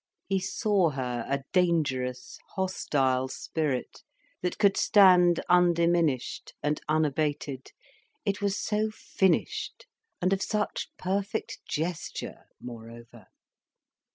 He 0.25 0.39
saw 0.39 0.89
her 0.89 1.27
a 1.29 1.43
dangerous, 1.53 2.39
hostile 2.55 3.27
spirit, 3.27 4.01
that 4.41 4.57
could 4.57 4.75
stand 4.75 5.43
undiminished 5.47 6.55
and 6.63 6.81
unabated. 6.89 7.71
It 8.25 8.41
was 8.41 8.57
so 8.57 8.89
finished, 8.89 9.85
and 10.19 10.33
of 10.33 10.41
such 10.41 10.89
perfect 10.97 11.59
gesture, 11.67 12.45
moreover. 12.59 13.27